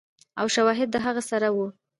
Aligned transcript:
او 0.39 0.45
شواهد 0.55 0.89
د 0.91 0.95
هغه 1.05 1.21
سره 1.29 1.47
ؤ 1.59 1.65